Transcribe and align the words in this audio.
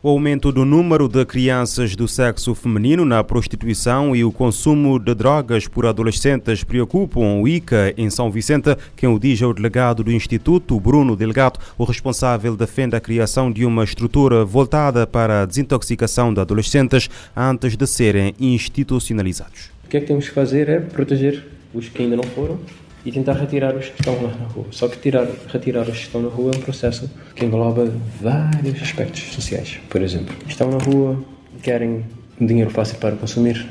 O 0.00 0.10
aumento 0.10 0.52
do 0.52 0.64
número 0.64 1.08
de 1.08 1.26
crianças 1.26 1.96
do 1.96 2.06
sexo 2.06 2.54
feminino 2.54 3.04
na 3.04 3.24
prostituição 3.24 4.14
e 4.14 4.22
o 4.22 4.30
consumo 4.30 4.96
de 4.96 5.12
drogas 5.12 5.66
por 5.66 5.84
adolescentes 5.86 6.62
preocupam 6.62 7.40
o 7.40 7.48
ICA 7.48 7.92
em 7.96 8.08
São 8.08 8.30
Vicente. 8.30 8.76
Quem 8.94 9.08
o 9.08 9.18
diz 9.18 9.42
é 9.42 9.46
o 9.46 9.52
delegado 9.52 10.04
do 10.04 10.12
Instituto, 10.12 10.78
Bruno 10.78 11.16
Delgado. 11.16 11.58
O 11.76 11.82
responsável 11.82 12.56
defende 12.56 12.94
a 12.94 13.00
criação 13.00 13.50
de 13.50 13.64
uma 13.64 13.82
estrutura 13.82 14.44
voltada 14.44 15.04
para 15.04 15.42
a 15.42 15.44
desintoxicação 15.44 16.32
de 16.32 16.40
adolescentes 16.40 17.10
antes 17.36 17.76
de 17.76 17.86
serem 17.88 18.36
institucionalizados. 18.38 19.72
O 19.84 19.88
que 19.88 19.96
é 19.96 20.00
que 20.00 20.06
temos 20.06 20.28
que 20.28 20.34
fazer 20.34 20.68
é 20.68 20.78
proteger 20.78 21.44
os 21.74 21.88
que 21.88 22.04
ainda 22.04 22.14
não 22.14 22.22
foram 22.22 22.60
e 23.08 23.12
tentar 23.12 23.32
retirar 23.32 23.74
os 23.74 23.86
que 23.86 24.00
estão 24.00 24.22
lá 24.22 24.30
na 24.38 24.46
rua. 24.48 24.66
Só 24.70 24.86
que 24.86 24.98
tirar, 24.98 25.26
retirar 25.50 25.88
os 25.88 25.96
que 25.96 26.04
estão 26.04 26.20
na 26.20 26.28
rua 26.28 26.52
é 26.54 26.58
um 26.58 26.60
processo 26.60 27.10
que 27.34 27.42
engloba 27.42 27.90
vários 28.20 28.82
aspectos 28.82 29.22
sociais. 29.32 29.78
Por 29.88 30.02
exemplo, 30.02 30.36
estão 30.46 30.70
na 30.70 30.76
rua, 30.76 31.18
querem 31.62 32.04
dinheiro 32.38 32.68
fácil 32.68 32.98
para 32.98 33.16
consumir, 33.16 33.66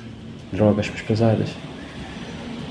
drogas 0.52 0.90
mais 0.90 1.02
pesadas. 1.02 1.50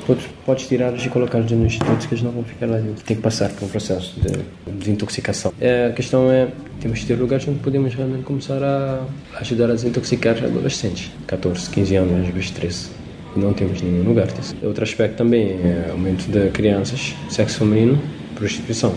Podes, 0.08 0.26
podes 0.44 0.66
tirá-los 0.66 1.06
e 1.06 1.08
colocá-los 1.08 1.48
nos 1.52 1.66
institutos 1.66 2.06
que 2.06 2.14
eles 2.14 2.24
não 2.24 2.32
vão 2.32 2.42
ficar 2.42 2.66
lá 2.66 2.78
dentro. 2.78 3.04
Tem 3.04 3.16
que 3.16 3.22
passar 3.22 3.48
por 3.50 3.66
um 3.66 3.68
processo 3.68 4.20
de 4.20 4.72
desintoxicação. 4.72 5.52
É, 5.60 5.86
a 5.86 5.92
questão 5.92 6.32
é, 6.32 6.48
temos 6.80 6.98
que 6.98 7.06
ter 7.06 7.14
lugares 7.14 7.46
onde 7.46 7.60
podemos 7.60 7.94
realmente 7.94 8.24
começar 8.24 8.60
a 8.60 9.06
ajudar 9.38 9.70
a 9.70 9.74
desintoxicar 9.74 10.36
adolescentes, 10.44 11.12
14, 11.28 11.70
15 11.70 11.94
anos, 11.94 12.26
às 12.26 12.34
vezes 12.34 12.50
13 12.50 13.05
não 13.38 13.52
temos 13.52 13.80
nenhum 13.82 14.02
lugar. 14.02 14.28
Outro 14.62 14.82
aspecto 14.82 15.16
também 15.16 15.50
é 15.50 15.86
o 15.88 15.92
aumento 15.92 16.30
de 16.30 16.50
crianças, 16.50 17.14
sexo 17.28 17.58
feminino, 17.58 18.00
prostituição. 18.34 18.94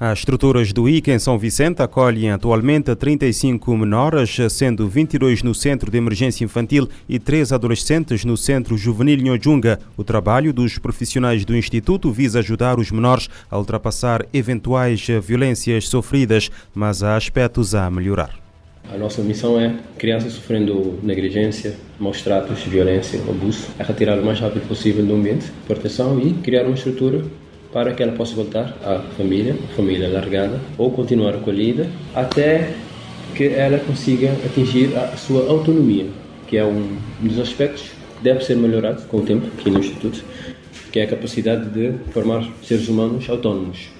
As 0.00 0.20
estruturas 0.20 0.72
do 0.72 0.88
ICA 0.88 1.12
em 1.12 1.18
São 1.18 1.36
Vicente 1.36 1.82
acolhem 1.82 2.30
atualmente 2.30 2.94
35 2.94 3.76
menores, 3.76 4.36
sendo 4.48 4.88
22 4.88 5.42
no 5.42 5.52
Centro 5.52 5.90
de 5.90 5.98
Emergência 5.98 6.44
Infantil 6.44 6.88
e 7.08 7.18
3 7.18 7.52
adolescentes 7.52 8.24
no 8.24 8.36
Centro 8.36 8.78
Juvenil 8.78 9.20
Nhojunga. 9.20 9.80
O 9.96 10.04
trabalho 10.04 10.52
dos 10.52 10.78
profissionais 10.78 11.44
do 11.44 11.56
Instituto 11.56 12.12
visa 12.12 12.38
ajudar 12.38 12.78
os 12.78 12.92
menores 12.92 13.28
a 13.50 13.58
ultrapassar 13.58 14.24
eventuais 14.32 15.04
violências 15.20 15.88
sofridas, 15.88 16.48
mas 16.72 17.02
há 17.02 17.16
aspectos 17.16 17.74
a 17.74 17.90
melhorar. 17.90 18.47
A 18.90 18.96
nossa 18.96 19.20
missão 19.20 19.60
é 19.60 19.74
crianças 19.98 20.32
sofrendo 20.32 20.98
negligência, 21.02 21.74
maus 22.00 22.22
tratos, 22.22 22.62
violência, 22.62 23.20
abuso, 23.20 23.66
é 23.78 23.82
retirar 23.82 24.18
o 24.18 24.24
mais 24.24 24.40
rápido 24.40 24.66
possível 24.66 25.04
do 25.04 25.14
ambiente, 25.14 25.44
proteção 25.66 26.18
e 26.18 26.32
criar 26.32 26.64
uma 26.64 26.74
estrutura 26.74 27.22
para 27.70 27.92
que 27.92 28.02
ela 28.02 28.12
possa 28.12 28.34
voltar 28.34 28.74
à 28.82 29.00
família, 29.14 29.54
família 29.76 30.08
largada, 30.08 30.58
ou 30.78 30.90
continuar 30.90 31.34
acolhida, 31.34 31.86
até 32.14 32.72
que 33.34 33.44
ela 33.44 33.78
consiga 33.78 34.32
atingir 34.46 34.96
a 34.96 35.14
sua 35.18 35.50
autonomia, 35.50 36.06
que 36.46 36.56
é 36.56 36.64
um 36.64 36.96
dos 37.20 37.38
aspectos 37.38 37.82
que 37.82 38.24
deve 38.24 38.42
ser 38.42 38.56
melhorado 38.56 39.02
com 39.02 39.18
o 39.18 39.22
tempo 39.22 39.48
aqui 39.48 39.70
no 39.70 39.80
Instituto, 39.80 40.24
que 40.90 40.98
é 40.98 41.02
a 41.02 41.06
capacidade 41.08 41.68
de 41.68 41.92
formar 42.10 42.48
seres 42.62 42.88
humanos 42.88 43.28
autónomos 43.28 43.97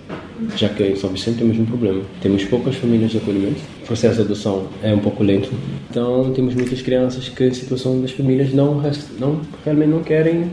já 0.56 0.68
que 0.68 0.82
em 0.82 0.96
São 0.96 1.10
Vicente 1.10 1.38
temos 1.38 1.58
um 1.58 1.64
problema. 1.64 2.02
Temos 2.20 2.44
poucas 2.44 2.76
famílias 2.76 3.10
de 3.10 3.18
acolhimento, 3.18 3.60
o 3.82 3.86
processo 3.86 4.16
de 4.16 4.22
adoção 4.22 4.68
é 4.82 4.94
um 4.94 5.00
pouco 5.00 5.22
lento, 5.22 5.50
então 5.90 6.32
temos 6.32 6.54
muitas 6.54 6.82
crianças 6.82 7.28
que 7.28 7.44
a 7.44 7.54
situação 7.54 8.00
das 8.00 8.12
famílias 8.12 8.52
não, 8.52 8.82
não 9.18 9.40
realmente 9.64 9.90
não 9.90 10.02
querem 10.02 10.50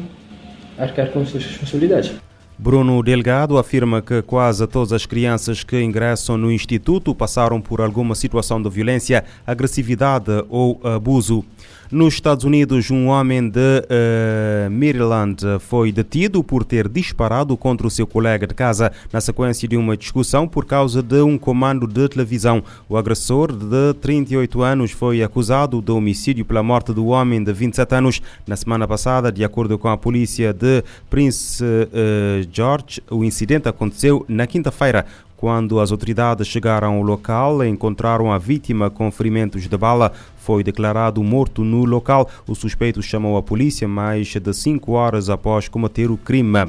arcar 0.77 1.09
com 1.11 1.21
as 1.21 1.29
suas 1.29 1.45
responsabilidades. 1.45 2.13
Bruno 2.57 3.03
Delgado 3.03 3.57
afirma 3.57 4.01
que 4.01 4.21
quase 4.21 4.65
todas 4.65 4.93
as 4.93 5.05
crianças 5.05 5.61
que 5.61 5.81
ingressam 5.81 6.37
no 6.37 6.49
Instituto 6.49 7.13
passaram 7.13 7.59
por 7.59 7.81
alguma 7.81 8.15
situação 8.15 8.61
de 8.61 8.69
violência, 8.69 9.25
agressividade 9.45 10.31
ou 10.49 10.79
abuso. 10.81 11.43
Nos 11.91 12.15
Estados 12.15 12.43
Unidos, 12.43 12.89
um 12.89 13.07
homem 13.07 13.47
de 13.47 13.59
uh, 13.59 14.71
Maryland 14.71 15.37
foi 15.59 15.91
detido 15.91 16.43
por 16.43 16.65
ter 16.65 16.89
disparado 16.89 17.55
contra 17.55 17.85
o 17.85 17.91
seu 17.91 18.07
colega 18.07 18.47
de 18.47 18.55
casa 18.55 18.91
na 19.13 19.21
sequência 19.21 19.67
de 19.67 19.77
uma 19.77 19.95
discussão 19.95 20.47
por 20.47 20.65
causa 20.65 21.03
de 21.03 21.21
um 21.21 21.37
comando 21.37 21.85
de 21.85 22.09
televisão. 22.09 22.63
O 22.89 22.97
agressor 22.97 23.51
de 23.51 23.93
38 24.01 24.63
anos 24.63 24.91
foi 24.91 25.21
acusado 25.21 25.79
de 25.79 25.91
homicídio 25.91 26.43
pela 26.43 26.63
morte 26.63 26.91
do 26.91 27.05
homem 27.05 27.43
de 27.43 27.53
27 27.53 27.93
anos 27.93 28.21
na 28.47 28.55
semana 28.55 28.87
passada, 28.87 29.31
de 29.31 29.43
acordo 29.43 29.77
com 29.77 29.87
a 29.87 29.95
polícia 29.95 30.51
de 30.51 30.83
Prince 31.07 31.63
uh, 31.63 32.47
George. 32.51 32.99
O 33.11 33.23
incidente 33.23 33.69
aconteceu 33.69 34.25
na 34.27 34.47
quinta-feira. 34.47 35.05
Quando 35.45 35.79
as 35.79 35.91
autoridades 35.91 36.47
chegaram 36.47 36.95
ao 36.95 37.03
local, 37.03 37.63
encontraram 37.63 38.33
a 38.33 38.37
vítima 38.39 38.89
com 38.89 39.11
ferimentos 39.11 39.69
de 39.69 39.77
bala. 39.77 40.11
Foi 40.37 40.63
declarado 40.63 41.23
morto 41.23 41.63
no 41.63 41.85
local. 41.85 42.27
O 42.47 42.55
suspeito 42.55 42.99
chamou 43.03 43.37
a 43.37 43.43
polícia 43.43 43.87
mais 43.87 44.27
de 44.27 44.53
cinco 44.55 44.93
horas 44.93 45.29
após 45.29 45.67
cometer 45.67 46.09
o 46.09 46.17
crime. 46.17 46.65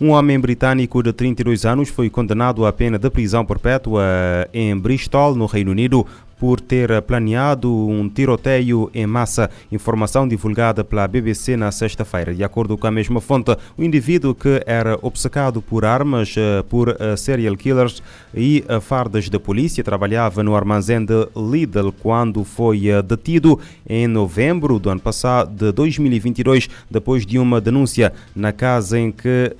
Um 0.00 0.12
homem 0.12 0.40
britânico 0.40 1.02
de 1.02 1.12
32 1.12 1.66
anos 1.66 1.90
foi 1.90 2.08
condenado 2.08 2.64
à 2.64 2.72
pena 2.72 2.98
de 2.98 3.10
prisão 3.10 3.44
perpétua 3.44 4.02
em 4.50 4.74
Bristol, 4.74 5.34
no 5.34 5.44
Reino 5.44 5.70
Unido, 5.70 6.06
por 6.38 6.60
ter 6.60 7.00
planeado 7.02 7.72
um 7.72 8.08
tiroteio 8.08 8.90
em 8.94 9.06
massa, 9.06 9.50
informação 9.72 10.28
divulgada 10.28 10.84
pela 10.84 11.06
BBC 11.06 11.56
na 11.56 11.72
sexta-feira. 11.72 12.34
De 12.34 12.44
acordo 12.44 12.76
com 12.76 12.86
a 12.86 12.90
mesma 12.90 13.20
fonte, 13.20 13.56
o 13.76 13.82
indivíduo 13.82 14.34
que 14.34 14.62
era 14.66 14.98
obcecado 15.02 15.62
por 15.62 15.84
armas, 15.84 16.34
eh, 16.36 16.62
por 16.68 16.96
eh, 16.98 17.16
serial 17.16 17.56
killers 17.56 18.02
e 18.34 18.64
eh, 18.68 18.80
fardas 18.80 19.28
de 19.28 19.38
polícia 19.38 19.82
trabalhava 19.82 20.42
no 20.42 20.54
armazém 20.54 21.04
de 21.04 21.28
Lidl 21.34 21.92
quando 21.92 22.44
foi 22.44 22.86
detido 23.02 23.58
em 23.88 24.06
novembro 24.06 24.78
do 24.78 24.90
ano 24.90 25.00
passado, 25.00 25.54
de 25.54 25.72
2022, 25.72 26.68
depois 26.90 27.24
de 27.24 27.38
uma 27.38 27.60
denúncia 27.60 28.12
na 28.34 28.52
casa 28.52 28.98
em 28.98 29.10
que 29.10 29.54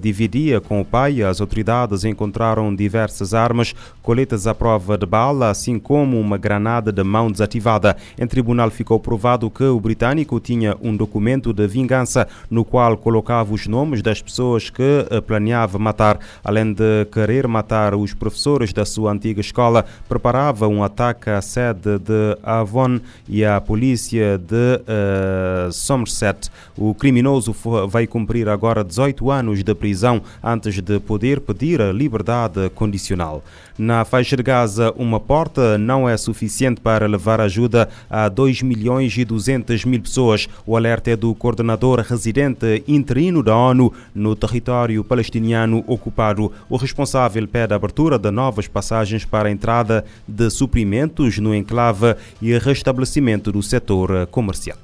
dividia 0.00 0.60
com 0.60 0.80
o 0.80 0.84
pai. 0.84 1.22
As 1.22 1.40
autoridades 1.40 2.04
encontraram 2.04 2.74
diversas 2.74 3.34
armas, 3.34 3.74
coletas 4.02 4.46
à 4.46 4.54
prova 4.54 4.96
de 4.96 5.06
bala, 5.06 5.50
assim 5.50 5.78
como 5.78 6.11
como 6.12 6.20
uma 6.20 6.36
granada 6.36 6.92
de 6.92 7.02
mão 7.02 7.30
desativada. 7.30 7.96
Em 8.18 8.26
tribunal 8.26 8.70
ficou 8.70 9.00
provado 9.00 9.50
que 9.50 9.64
o 9.64 9.80
britânico 9.80 10.38
tinha 10.38 10.76
um 10.82 10.94
documento 10.94 11.54
de 11.54 11.66
vingança 11.66 12.28
no 12.50 12.66
qual 12.66 12.98
colocava 12.98 13.54
os 13.54 13.66
nomes 13.66 14.02
das 14.02 14.20
pessoas 14.20 14.68
que 14.68 15.06
eh, 15.10 15.20
planeava 15.22 15.78
matar. 15.78 16.18
Além 16.44 16.74
de 16.74 17.06
querer 17.10 17.48
matar 17.48 17.94
os 17.94 18.12
professores 18.12 18.74
da 18.74 18.84
sua 18.84 19.10
antiga 19.10 19.40
escola, 19.40 19.86
preparava 20.06 20.68
um 20.68 20.84
ataque 20.84 21.30
à 21.30 21.40
sede 21.40 21.98
de 21.98 22.36
Avon 22.42 23.00
e 23.26 23.42
à 23.42 23.58
polícia 23.58 24.36
de 24.36 24.82
uh, 24.82 25.72
Somerset. 25.72 26.50
O 26.76 26.94
criminoso 26.94 27.54
vai 27.88 28.06
cumprir 28.06 28.50
agora 28.50 28.84
18 28.84 29.30
anos 29.30 29.64
de 29.64 29.74
prisão 29.74 30.20
antes 30.42 30.78
de 30.82 31.00
poder 31.00 31.40
pedir 31.40 31.80
a 31.80 31.90
liberdade 31.90 32.68
condicional. 32.70 33.42
Na 33.78 34.04
faixa 34.04 34.36
de 34.36 34.42
Gaza, 34.42 34.92
uma 34.96 35.18
porta 35.18 35.78
não 35.78 36.01
não 36.02 36.08
é 36.08 36.16
suficiente 36.16 36.80
para 36.80 37.06
levar 37.06 37.40
ajuda 37.40 37.88
a 38.10 38.28
2 38.28 38.62
milhões 38.62 39.16
e 39.16 39.24
200 39.24 39.84
mil 39.84 40.02
pessoas. 40.02 40.48
O 40.66 40.76
alerta 40.76 41.12
é 41.12 41.16
do 41.16 41.32
coordenador 41.32 42.00
residente 42.00 42.82
interino 42.88 43.40
da 43.40 43.56
ONU 43.56 43.92
no 44.12 44.34
território 44.34 45.04
palestiniano 45.04 45.84
ocupado. 45.86 46.50
O 46.68 46.76
responsável 46.76 47.46
pede 47.46 47.72
a 47.72 47.76
abertura 47.76 48.18
de 48.18 48.30
novas 48.32 48.66
passagens 48.66 49.24
para 49.24 49.48
a 49.48 49.52
entrada 49.52 50.04
de 50.26 50.50
suprimentos 50.50 51.38
no 51.38 51.54
enclave 51.54 52.16
e 52.40 52.58
restabelecimento 52.58 53.52
do 53.52 53.62
setor 53.62 54.26
comercial. 54.26 54.76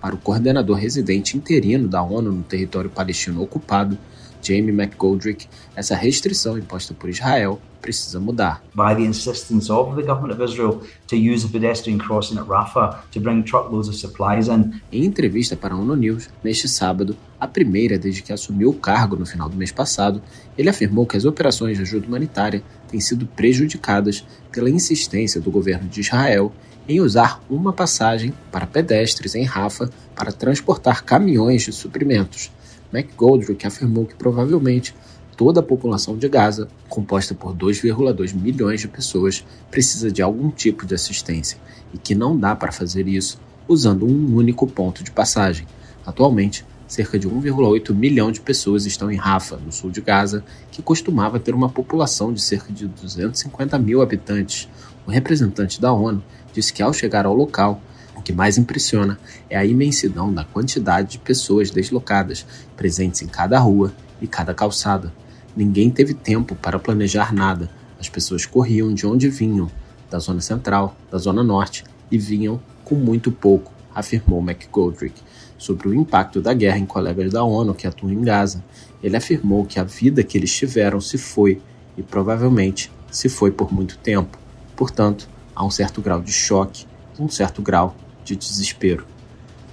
Para 0.00 0.14
o 0.14 0.18
coordenador 0.18 0.76
residente 0.76 1.36
interino 1.36 1.86
da 1.86 2.02
ONU 2.02 2.32
no 2.32 2.42
território 2.42 2.90
palestino 2.90 3.42
ocupado, 3.42 3.96
Jamie 4.42 4.72
McGoldrick, 4.72 5.46
essa 5.74 5.94
restrição 5.94 6.58
imposta 6.58 6.94
por 6.94 7.08
Israel 7.10 7.60
precisa 7.80 8.18
mudar. 8.20 8.62
By 8.74 8.94
the 8.94 9.02
insistence 9.02 9.70
of 9.70 9.96
the 9.96 10.06
government 10.06 10.34
of 10.34 10.44
Israel 10.44 10.82
to 11.06 11.16
use 11.16 11.46
a 11.46 11.48
pedestrian 11.48 11.98
crossing 11.98 12.38
at 12.38 12.46
Rafah 12.46 13.04
to 13.12 13.20
bring 13.20 13.42
truckloads 13.42 13.88
of 13.88 13.96
supplies 13.96 14.48
in. 14.48 14.72
Em 14.92 15.04
entrevista 15.04 15.56
para 15.56 15.74
a 15.74 15.78
ONU 15.78 15.94
News, 15.96 16.28
neste 16.42 16.68
sábado, 16.68 17.16
a 17.38 17.46
primeira 17.46 17.98
desde 17.98 18.22
que 18.22 18.32
assumiu 18.32 18.70
o 18.70 18.74
cargo 18.74 19.16
no 19.16 19.24
final 19.24 19.48
do 19.48 19.56
mês 19.56 19.72
passado, 19.72 20.20
ele 20.56 20.68
afirmou 20.68 21.06
que 21.06 21.16
as 21.16 21.24
operações 21.24 21.76
de 21.76 21.82
ajuda 21.82 22.06
humanitária 22.06 22.62
têm 22.88 23.00
sido 23.00 23.26
prejudicadas 23.26 24.24
pela 24.50 24.70
insistência 24.70 25.40
do 25.40 25.50
governo 25.50 25.88
de 25.88 26.00
Israel 26.00 26.52
em 26.88 27.00
usar 27.00 27.42
uma 27.50 27.72
passagem 27.72 28.32
para 28.50 28.66
pedestres 28.66 29.34
em 29.34 29.44
Rafah 29.44 29.90
para 30.14 30.32
transportar 30.32 31.04
caminhões 31.04 31.62
de 31.62 31.72
suprimentos. 31.72 32.50
McGoldrick 32.92 33.66
afirmou 33.66 34.06
que 34.06 34.14
provavelmente 34.14 34.94
toda 35.36 35.60
a 35.60 35.62
população 35.62 36.16
de 36.16 36.28
Gaza, 36.28 36.68
composta 36.88 37.34
por 37.34 37.54
2,2 37.54 38.34
milhões 38.34 38.80
de 38.80 38.88
pessoas, 38.88 39.44
precisa 39.70 40.10
de 40.10 40.20
algum 40.20 40.50
tipo 40.50 40.84
de 40.84 40.94
assistência 40.94 41.58
e 41.94 41.98
que 41.98 42.14
não 42.14 42.36
dá 42.36 42.56
para 42.56 42.72
fazer 42.72 43.06
isso 43.06 43.40
usando 43.68 44.06
um 44.06 44.34
único 44.34 44.66
ponto 44.66 45.04
de 45.04 45.10
passagem. 45.10 45.66
Atualmente, 46.04 46.64
cerca 46.88 47.18
de 47.18 47.28
1,8 47.28 47.94
milhão 47.94 48.32
de 48.32 48.40
pessoas 48.40 48.86
estão 48.86 49.12
em 49.12 49.16
Rafah, 49.16 49.58
no 49.58 49.70
sul 49.70 49.90
de 49.90 50.00
Gaza, 50.00 50.42
que 50.72 50.82
costumava 50.82 51.38
ter 51.38 51.54
uma 51.54 51.68
população 51.68 52.32
de 52.32 52.40
cerca 52.40 52.72
de 52.72 52.86
250 52.86 53.78
mil 53.78 54.00
habitantes. 54.00 54.68
O 55.06 55.10
representante 55.10 55.80
da 55.80 55.92
ONU 55.92 56.22
disse 56.52 56.72
que 56.72 56.82
ao 56.82 56.92
chegar 56.92 57.26
ao 57.26 57.34
local, 57.34 57.80
o 58.18 58.22
que 58.22 58.32
mais 58.32 58.58
impressiona 58.58 59.16
é 59.48 59.56
a 59.56 59.64
imensidão 59.64 60.34
da 60.34 60.44
quantidade 60.44 61.12
de 61.12 61.18
pessoas 61.18 61.70
deslocadas, 61.70 62.44
presentes 62.76 63.22
em 63.22 63.28
cada 63.28 63.58
rua 63.60 63.92
e 64.20 64.26
cada 64.26 64.52
calçada. 64.52 65.12
Ninguém 65.56 65.88
teve 65.88 66.14
tempo 66.14 66.56
para 66.56 66.80
planejar 66.80 67.32
nada. 67.32 67.70
As 67.98 68.08
pessoas 68.08 68.44
corriam 68.44 68.92
de 68.92 69.06
onde 69.06 69.28
vinham, 69.28 69.70
da 70.10 70.18
zona 70.18 70.40
central, 70.40 70.96
da 71.10 71.18
zona 71.18 71.44
norte, 71.44 71.84
e 72.10 72.18
vinham 72.18 72.60
com 72.84 72.96
muito 72.96 73.30
pouco, 73.30 73.72
afirmou 73.94 74.42
McGoldrick 74.42 75.22
sobre 75.56 75.88
o 75.88 75.94
impacto 75.94 76.40
da 76.40 76.52
guerra 76.52 76.78
em 76.78 76.86
colegas 76.86 77.32
da 77.32 77.44
ONU 77.44 77.74
que 77.74 77.86
atuam 77.86 78.12
em 78.12 78.22
Gaza. 78.22 78.64
Ele 79.00 79.16
afirmou 79.16 79.64
que 79.64 79.78
a 79.78 79.84
vida 79.84 80.24
que 80.24 80.36
eles 80.36 80.52
tiveram 80.52 81.00
se 81.00 81.18
foi 81.18 81.60
e 81.96 82.02
provavelmente 82.02 82.90
se 83.10 83.28
foi 83.28 83.52
por 83.52 83.72
muito 83.72 83.96
tempo. 83.98 84.38
Portanto, 84.74 85.28
há 85.54 85.64
um 85.64 85.70
certo 85.70 86.00
grau 86.00 86.20
de 86.20 86.32
choque 86.32 86.86
um 87.18 87.28
certo 87.28 87.60
grau 87.60 87.96
de 88.28 88.36
desespero. 88.36 89.06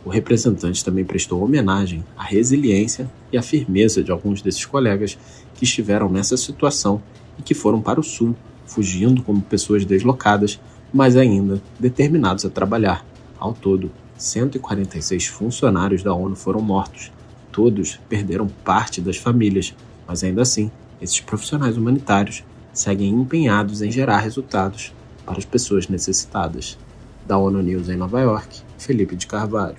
O 0.05 0.09
representante 0.09 0.85
também 0.85 1.03
prestou 1.03 1.43
homenagem 1.43 2.05
à 2.15 2.23
resiliência 2.23 3.09
e 3.31 3.37
à 3.37 3.41
firmeza 3.41 4.03
de 4.03 4.11
alguns 4.11 4.41
desses 4.41 4.63
colegas 4.63 5.17
que 5.55 5.63
estiveram 5.63 6.09
nessa 6.09 6.37
situação 6.37 7.01
e 7.39 7.41
que 7.41 7.53
foram 7.53 7.81
para 7.81 7.99
o 7.99 8.03
sul, 8.03 8.35
fugindo 8.65 9.23
como 9.23 9.41
pessoas 9.41 9.83
deslocadas, 9.83 10.59
mas 10.93 11.17
ainda 11.17 11.61
determinados 11.79 12.45
a 12.45 12.49
trabalhar. 12.49 13.05
Ao 13.39 13.51
todo, 13.51 13.91
146 14.17 15.27
funcionários 15.27 16.03
da 16.03 16.13
ONU 16.13 16.35
foram 16.35 16.61
mortos. 16.61 17.11
Todos 17.51 17.99
perderam 18.07 18.47
parte 18.63 19.01
das 19.01 19.17
famílias, 19.17 19.73
mas 20.07 20.23
ainda 20.23 20.43
assim, 20.43 20.71
esses 21.01 21.19
profissionais 21.19 21.77
humanitários 21.77 22.43
seguem 22.71 23.09
empenhados 23.09 23.81
em 23.81 23.91
gerar 23.91 24.19
resultados 24.19 24.93
para 25.25 25.37
as 25.37 25.45
pessoas 25.45 25.87
necessitadas. 25.87 26.77
Da 27.25 27.37
ONU 27.37 27.61
News 27.61 27.89
em 27.89 27.97
Nova 27.97 28.21
York, 28.21 28.61
Felipe 28.77 29.15
de 29.15 29.25
Carvalho. 29.25 29.77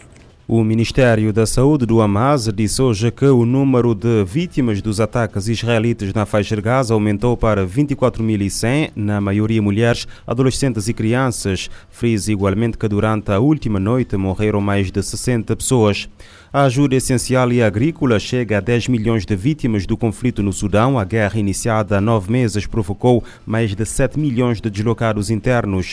O 0.49 0.63
Ministério 0.63 1.33
da 1.33 1.45
Saúde 1.45 1.85
do 1.87 2.01
Hamas 2.01 2.49
disse 2.55 2.81
hoje 2.81 3.11
que 3.11 3.25
o 3.25 3.45
número 3.45 3.97
de 3.97 4.23
vítimas 4.25 4.81
dos 4.81 5.01
ataques 5.01 5.49
israelitas 5.49 6.15
na 6.15 6.25
faixa 6.25 6.55
de 6.55 6.63
Gaza 6.63 6.95
aumentou 6.95 7.37
para 7.37 7.67
24.100, 7.67 8.93
na 8.95 9.21
maioria 9.21 9.61
mulheres, 9.61 10.07
adolescentes 10.25 10.87
e 10.87 10.95
crianças. 10.95 11.69
Frisa 11.91 12.31
igualmente 12.31 12.79
que 12.79 12.87
durante 12.87 13.33
a 13.33 13.41
última 13.41 13.81
noite 13.81 14.17
morreram 14.17 14.61
mais 14.61 14.93
de 14.93 15.03
60 15.03 15.57
pessoas. 15.57 16.09
A 16.53 16.63
ajuda 16.63 16.95
essencial 16.95 17.53
e 17.53 17.61
agrícola 17.61 18.19
chega 18.21 18.59
a 18.59 18.61
10 18.61 18.89
milhões 18.89 19.27
de 19.27 19.35
vítimas 19.35 19.85
do 19.85 19.97
conflito 19.97 20.45
no 20.45 20.53
Sudão. 20.53 20.97
A 20.97 21.05
guerra 21.05 21.41
iniciada 21.41 21.99
há 21.99 22.01
nove 22.01 22.31
meses 22.31 22.67
provocou 22.67 23.23
mais 23.45 23.75
de 23.75 23.85
7 23.85 24.19
milhões 24.19 24.61
de 24.61 24.71
deslocados 24.71 25.29
internos, 25.29 25.93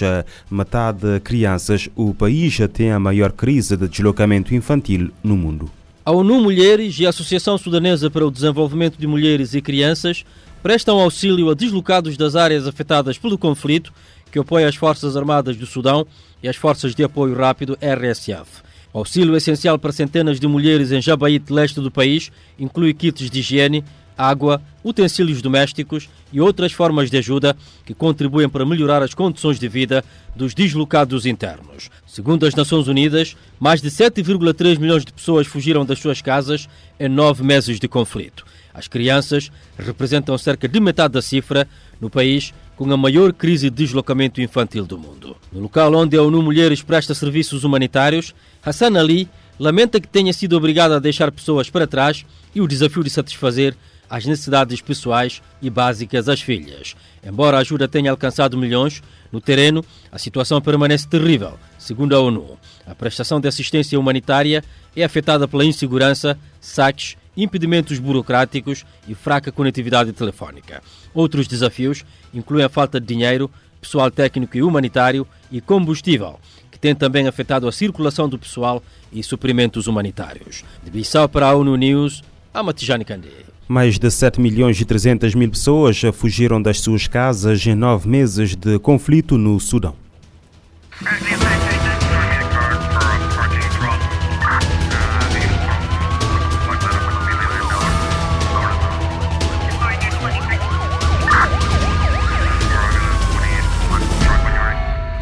metade 0.49 1.19
crianças. 1.21 1.89
O 1.95 2.13
país 2.13 2.57
tem 2.71 2.91
a 2.91 2.99
maior 2.99 3.31
crise 3.31 3.75
de 3.75 3.87
deslocamento 3.89 4.42
infantil 4.51 5.11
no 5.23 5.37
mundo. 5.37 5.69
A 6.05 6.11
ONU 6.11 6.41
Mulheres 6.41 6.99
e 6.99 7.05
a 7.05 7.09
Associação 7.09 7.57
Sudanesa 7.57 8.09
para 8.09 8.25
o 8.25 8.31
Desenvolvimento 8.31 8.97
de 8.97 9.07
Mulheres 9.07 9.53
e 9.53 9.61
Crianças 9.61 10.25
prestam 10.61 10.99
auxílio 10.99 11.49
a 11.49 11.53
deslocados 11.53 12.17
das 12.17 12.35
áreas 12.35 12.67
afetadas 12.67 13.17
pelo 13.17 13.37
conflito, 13.37 13.93
que 14.31 14.39
apoia 14.39 14.67
as 14.67 14.75
Forças 14.75 15.15
Armadas 15.15 15.55
do 15.55 15.65
Sudão 15.65 16.07
e 16.41 16.47
as 16.49 16.55
Forças 16.55 16.95
de 16.95 17.03
Apoio 17.03 17.35
Rápido 17.35 17.77
RSF. 17.79 18.63
Auxílio 18.93 19.35
essencial 19.35 19.79
para 19.79 19.91
centenas 19.91 20.39
de 20.39 20.47
mulheres 20.47 20.91
em 20.91 21.01
Jabaíte, 21.01 21.51
leste 21.51 21.79
do 21.79 21.89
país, 21.89 22.31
inclui 22.59 22.93
kits 22.93 23.29
de 23.29 23.39
higiene, 23.39 23.83
água, 24.17 24.61
utensílios 24.83 25.41
domésticos 25.41 26.09
e 26.31 26.41
outras 26.41 26.71
formas 26.71 27.09
de 27.09 27.17
ajuda 27.17 27.55
que 27.85 27.93
contribuem 27.93 28.49
para 28.49 28.65
melhorar 28.65 29.01
as 29.01 29.13
condições 29.13 29.59
de 29.59 29.67
vida 29.67 30.03
dos 30.35 30.53
deslocados 30.53 31.25
internos. 31.25 31.89
Segundo 32.05 32.45
as 32.45 32.55
Nações 32.55 32.87
Unidas, 32.87 33.35
mais 33.59 33.81
de 33.81 33.89
7,3 33.89 34.79
milhões 34.79 35.05
de 35.05 35.13
pessoas 35.13 35.47
fugiram 35.47 35.85
das 35.85 35.99
suas 35.99 36.21
casas 36.21 36.67
em 36.99 37.07
nove 37.07 37.43
meses 37.43 37.79
de 37.79 37.87
conflito. 37.87 38.45
As 38.73 38.87
crianças 38.87 39.51
representam 39.77 40.37
cerca 40.37 40.67
de 40.67 40.79
metade 40.79 41.13
da 41.13 41.21
cifra 41.21 41.67
no 42.01 42.09
país 42.09 42.53
com 42.75 42.91
a 42.91 42.97
maior 42.97 43.31
crise 43.31 43.69
de 43.69 43.85
deslocamento 43.85 44.41
infantil 44.41 44.85
do 44.85 44.97
mundo. 44.97 45.37
No 45.51 45.61
local 45.61 45.93
onde 45.93 46.17
a 46.17 46.23
ONU 46.23 46.41
Mulheres 46.41 46.81
presta 46.81 47.13
serviços 47.13 47.63
humanitários, 47.63 48.33
Hassan 48.65 48.99
Ali 48.99 49.29
lamenta 49.59 50.01
que 50.01 50.07
tenha 50.07 50.33
sido 50.33 50.57
obrigada 50.57 50.95
a 50.95 50.99
deixar 50.99 51.31
pessoas 51.31 51.69
para 51.69 51.85
trás 51.85 52.25
e 52.55 52.61
o 52.61 52.67
desafio 52.67 53.03
de 53.03 53.09
satisfazer 53.09 53.75
as 54.09 54.25
necessidades 54.25 54.81
pessoais 54.81 55.41
e 55.61 55.69
básicas 55.69 56.25
das 56.25 56.41
filhas. 56.41 56.95
Embora 57.23 57.57
a 57.57 57.61
ajuda 57.61 57.87
tenha 57.87 58.11
alcançado 58.11 58.57
milhões, 58.57 59.01
no 59.31 59.41
terreno 59.41 59.83
a 60.11 60.19
situação 60.19 60.61
permanece 60.61 61.07
terrível, 61.07 61.57
segundo 61.77 62.15
a 62.15 62.19
ONU. 62.19 62.57
A 62.85 62.93
prestação 62.93 63.39
de 63.39 63.47
assistência 63.47 63.99
humanitária 63.99 64.63
é 64.95 65.03
afetada 65.03 65.47
pela 65.47 65.65
insegurança, 65.65 66.37
saques, 66.59 67.17
impedimentos 67.35 67.97
burocráticos 67.99 68.85
e 69.07 69.15
fraca 69.15 69.51
conectividade 69.51 70.13
telefónica. 70.13 70.83
Outros 71.13 71.47
desafios 71.47 72.05
incluem 72.33 72.63
a 72.63 72.69
falta 72.69 72.99
de 72.99 73.07
dinheiro, 73.07 73.49
pessoal 73.81 74.11
técnico 74.11 74.55
e 74.57 74.63
humanitário 74.63 75.27
e 75.51 75.59
combustível, 75.59 76.39
que 76.71 76.79
tem 76.79 76.93
também 76.93 77.27
afetado 77.27 77.67
a 77.67 77.71
circulação 77.71 78.29
do 78.29 78.39
pessoal 78.39 78.83
e 79.11 79.23
suprimentos 79.23 79.87
humanitários. 79.87 80.63
De 80.83 80.91
Bissau 80.91 81.27
para 81.27 81.47
a 81.47 81.55
ONU 81.55 81.75
News, 81.75 82.23
Amatijani 82.53 83.03
Kandé. 83.03 83.52
Mais 83.67 83.97
de 83.97 84.11
7 84.11 84.41
milhões 84.41 84.79
e 84.79 84.85
300 84.85 85.33
mil 85.35 85.49
pessoas 85.49 86.01
fugiram 86.13 86.61
das 86.61 86.79
suas 86.79 87.07
casas 87.07 87.65
em 87.65 87.75
nove 87.75 88.09
meses 88.09 88.55
de 88.55 88.77
conflito 88.79 89.37
no 89.37 89.59
Sudão. 89.59 89.95